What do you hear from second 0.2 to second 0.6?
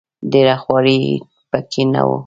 ډېره